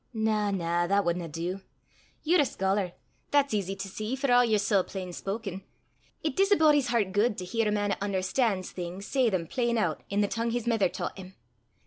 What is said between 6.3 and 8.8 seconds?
dis a body's hert guid to hear a man 'at un'erstan's